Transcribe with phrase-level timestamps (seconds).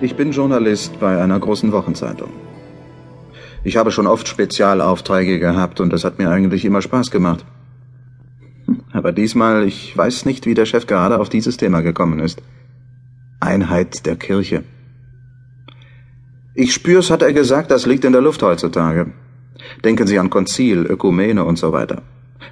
[0.00, 2.30] Ich bin Journalist bei einer großen Wochenzeitung.
[3.64, 7.44] Ich habe schon oft Spezialaufträge gehabt und es hat mir eigentlich immer Spaß gemacht.
[8.92, 12.40] Aber diesmal, ich weiß nicht, wie der Chef gerade auf dieses Thema gekommen ist.
[13.40, 14.62] Einheit der Kirche.
[16.54, 19.12] Ich spür's, hat er gesagt, das liegt in der Luft heutzutage.
[19.84, 22.02] Denken Sie an Konzil, Ökumene und so weiter.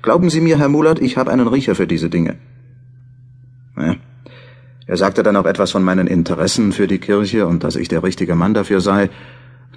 [0.02, 2.36] Glauben Sie mir, Herr Mullert, ich habe einen Riecher für diese Dinge.
[3.76, 3.94] Ja.
[4.86, 8.02] Er sagte dann auch etwas von meinen Interessen für die Kirche und dass ich der
[8.02, 9.10] richtige Mann dafür sei.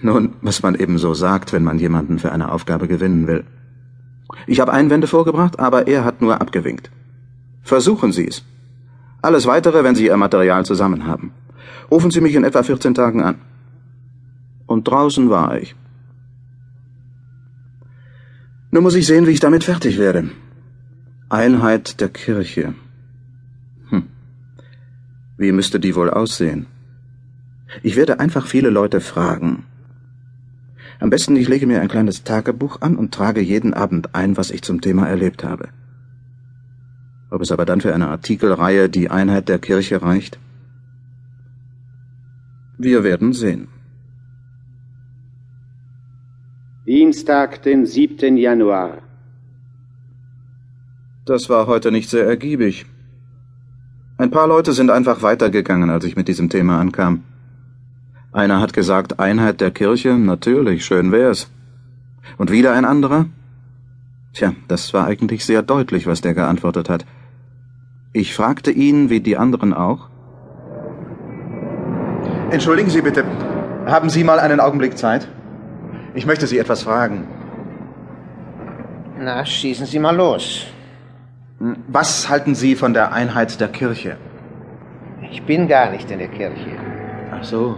[0.02, 3.44] Nun, was man eben so sagt, wenn man jemanden für eine Aufgabe gewinnen will.
[4.46, 6.92] Ich habe Einwände vorgebracht, aber er hat nur abgewinkt.
[7.64, 8.44] Versuchen Sie es.
[9.22, 11.32] Alles weitere, wenn Sie Ihr Material zusammen haben.
[11.92, 13.36] Rufen Sie mich in etwa 14 Tagen an.
[14.68, 15.76] Und draußen war ich.
[18.72, 20.30] Nun muss ich sehen, wie ich damit fertig werde.
[21.30, 22.76] Einheit der Kirche.
[25.42, 26.66] Wie müsste die wohl aussehen?
[27.82, 29.64] Ich werde einfach viele Leute fragen.
[31.00, 34.52] Am besten, ich lege mir ein kleines Tagebuch an und trage jeden Abend ein, was
[34.52, 35.70] ich zum Thema erlebt habe.
[37.30, 40.38] Ob es aber dann für eine Artikelreihe die Einheit der Kirche reicht?
[42.78, 43.70] Wir werden sehen.
[46.86, 48.36] Dienstag, den 7.
[48.36, 49.04] Januar.
[51.24, 52.86] Das war heute nicht sehr ergiebig.
[54.20, 57.24] Ein paar Leute sind einfach weitergegangen, als ich mit diesem Thema ankam.
[58.34, 61.50] Einer hat gesagt, Einheit der Kirche, natürlich, schön wär's.
[62.38, 63.28] Und wieder ein anderer?
[64.34, 67.06] Tja, das war eigentlich sehr deutlich, was der geantwortet hat.
[68.12, 70.10] Ich fragte ihn, wie die anderen auch.
[72.52, 73.24] Entschuldigen Sie bitte,
[73.86, 75.30] haben Sie mal einen Augenblick Zeit?
[76.14, 77.26] Ich möchte Sie etwas fragen.
[79.18, 80.66] Na, schießen Sie mal los.
[81.60, 84.18] Was halten Sie von der Einheit der Kirche?
[85.30, 86.72] Ich bin gar nicht in der Kirche.
[87.32, 87.78] Ach so.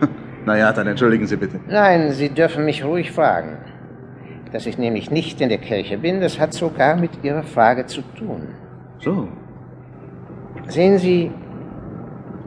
[0.46, 1.58] Naja, dann entschuldigen Sie bitte.
[1.68, 3.56] Nein, Sie dürfen mich ruhig fragen.
[4.52, 8.02] Dass ich nämlich nicht in der Kirche bin, das hat sogar mit Ihrer Frage zu
[8.18, 8.48] tun.
[8.98, 9.28] So.
[10.68, 11.30] Sehen Sie,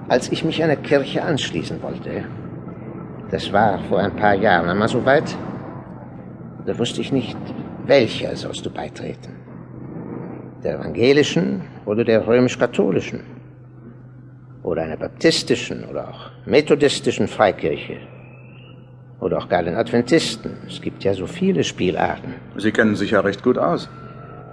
[0.09, 2.25] als ich mich einer Kirche anschließen wollte,
[3.31, 5.36] das war vor ein paar Jahren einmal so weit,
[6.66, 7.38] da wusste ich nicht,
[7.86, 9.47] welcher sollst du beitreten.
[10.63, 13.38] Der evangelischen oder der römisch-katholischen?
[14.68, 17.97] oder einer baptistischen oder auch methodistischen Freikirche
[19.19, 20.57] oder auch gar den Adventisten.
[20.67, 22.35] Es gibt ja so viele Spielarten.
[22.57, 23.90] Sie kennen sich ja recht gut aus.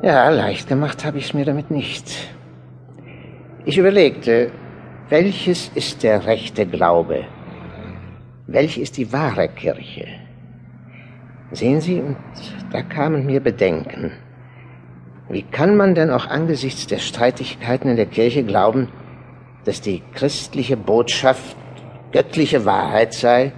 [0.03, 2.07] Ja, leicht gemacht habe ich es mir damit nicht.
[3.65, 4.51] Ich überlegte,
[5.09, 7.25] welches ist der rechte Glaube?
[8.47, 10.07] Welche ist die wahre Kirche?
[11.51, 12.17] Sehen Sie, und
[12.73, 14.13] da kamen mir Bedenken.
[15.35, 18.89] Wie kann man denn auch angesichts der Streitigkeiten in der Kirche glauben,
[19.65, 21.57] dass die christliche Botschaft
[22.13, 23.53] göttliche Wahrheit sei,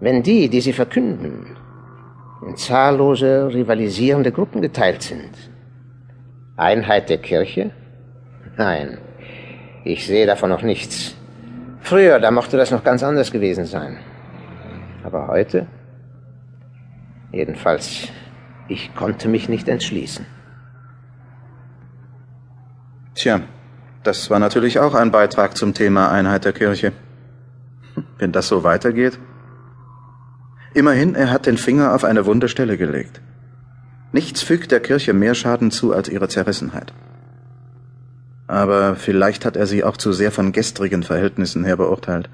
[0.00, 1.54] wenn die, die sie verkünden,
[2.46, 5.32] in zahllose rivalisierende Gruppen geteilt sind.
[6.56, 7.72] Einheit der Kirche?
[8.56, 8.96] Nein,
[9.84, 11.14] ich sehe davon noch nichts.
[11.82, 13.98] Früher, da mochte das noch ganz anders gewesen sein.
[15.04, 15.66] Aber heute?
[17.32, 18.08] Jedenfalls,
[18.66, 20.24] ich konnte mich nicht entschließen.
[23.22, 23.40] Tja,
[24.02, 26.92] das war natürlich auch ein Beitrag zum Thema Einheit der Kirche.
[28.18, 29.16] Wenn das so weitergeht.
[30.74, 33.20] Immerhin, er hat den Finger auf eine wunde Stelle gelegt.
[34.10, 36.92] Nichts fügt der Kirche mehr Schaden zu als ihre Zerrissenheit.
[38.48, 42.28] Aber vielleicht hat er sie auch zu sehr von gestrigen Verhältnissen her beurteilt.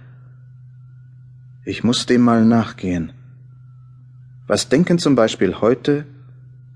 [1.66, 3.12] Ich muss dem mal nachgehen.
[4.46, 6.06] Was denken zum Beispiel heute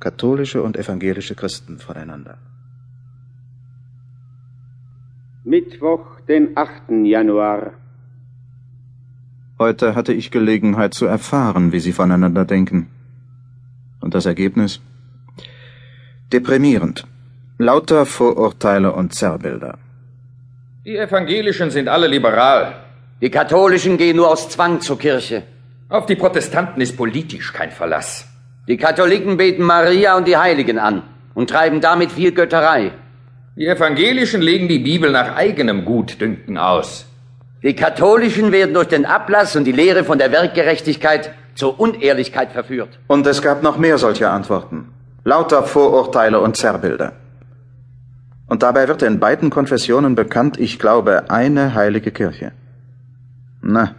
[0.01, 2.37] katholische und evangelische Christen voneinander?
[5.45, 7.05] Mittwoch, den 8.
[7.05, 7.73] Januar.
[9.59, 12.87] Heute hatte ich Gelegenheit zu erfahren, wie sie voneinander denken.
[14.01, 14.81] Und das Ergebnis?
[16.33, 17.09] Deprimierend.
[17.59, 19.79] Lauter Vorurteile und Zerrbilder.
[20.85, 22.77] Die Evangelischen sind alle liberal.
[23.21, 25.43] Die Katholischen gehen nur aus Zwang zur Kirche.
[25.89, 28.29] Auf die Protestanten ist politisch kein Verlass.
[28.69, 31.03] Die Katholiken beten Maria und die Heiligen an
[31.35, 32.93] und treiben damit viel Götterei.
[33.55, 37.05] Die Evangelischen legen die Bibel nach eigenem Gutdünken aus.
[37.63, 42.99] Die Katholischen werden durch den Ablass und die Lehre von der Werkgerechtigkeit zur Unehrlichkeit verführt.
[43.09, 44.89] Und es gab noch mehr solcher Antworten.
[45.25, 47.13] Lauter Vorurteile und Zerrbilder.
[48.47, 52.53] Und dabei wird in beiden Konfessionen bekannt, ich glaube, eine heilige Kirche.
[53.61, 53.95] Na,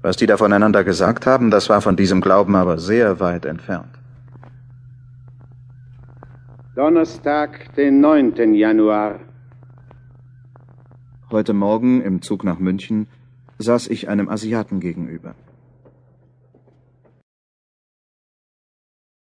[0.00, 3.99] was die da voneinander gesagt haben, das war von diesem Glauben aber sehr weit entfernt.
[6.76, 8.54] Donnerstag, den 9.
[8.54, 9.18] Januar.
[11.32, 13.08] Heute Morgen im Zug nach München
[13.58, 15.34] saß ich einem Asiaten gegenüber.